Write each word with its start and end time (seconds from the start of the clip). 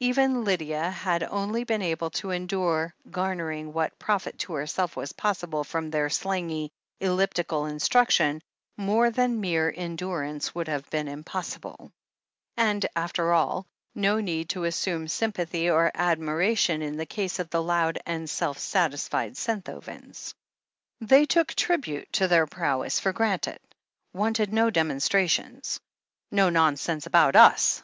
Even 0.00 0.44
Lydia 0.44 0.90
had 0.90 1.22
only 1.22 1.64
been 1.64 1.80
able 1.80 2.10
to 2.10 2.32
endure, 2.32 2.94
garnering 3.10 3.72
what 3.72 3.98
profit 3.98 4.38
to 4.40 4.52
herself 4.52 4.94
was 4.94 5.14
possible 5.14 5.64
from 5.64 5.88
their 5.88 6.10
slangy, 6.10 6.70
elliptical 7.00 7.64
instruction— 7.64 8.42
^more 8.78 9.10
than 9.10 9.40
mere 9.40 9.72
endur 9.72 10.28
ance 10.28 10.54
would 10.54 10.68
have 10.68 10.90
been 10.90 11.08
impossible. 11.08 11.90
And, 12.58 12.84
after 12.94 13.32
all. 13.32 13.64
no 13.94 14.20
need 14.20 14.50
to 14.50 14.64
assume 14.64 15.08
sympathy 15.08 15.70
or 15.70 15.90
admiration 15.94 16.82
in 16.82 16.98
the 16.98 17.06
case 17.06 17.38
of 17.38 17.48
the 17.48 17.62
loud 17.62 17.98
and 18.04 18.28
self 18.28 18.58
satisfied 18.58 19.32
Senthovens. 19.38 20.34
They 21.00 21.24
took 21.24 21.54
tribute 21.54 22.12
to 22.12 22.28
their 22.28 22.46
prowess 22.46 23.00
for 23.00 23.14
granted— 23.14 23.60
^wanted 24.14 24.52
no 24.52 24.68
dem 24.68 24.90
onstrations. 24.90 25.80
"No 26.30 26.50
nonsense 26.50 27.06
about 27.06 27.34
us!" 27.34 27.82